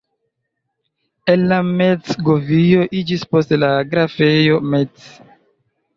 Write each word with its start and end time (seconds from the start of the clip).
El 1.33 1.43
la 1.51 1.59
Metz-govio 1.67 2.87
iĝis 3.03 3.27
poste 3.35 3.63
la 3.65 3.73
grafejo 3.93 4.61
Metz. 4.73 5.07